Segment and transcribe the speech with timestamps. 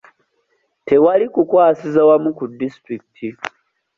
[0.87, 3.27] Tewali kukwasiza wamu ku disitulikiti.